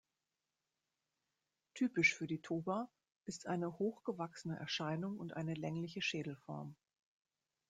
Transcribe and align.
Typisch 1.75 2.15
für 2.15 2.25
die 2.25 2.41
Toba 2.41 2.89
ist 3.25 3.45
eine 3.45 3.77
hochgewachsene 3.77 4.57
Erscheinung 4.57 5.19
und 5.19 5.35
eine 5.35 5.53
längliche 5.53 6.01
Schädelform. 6.01 6.75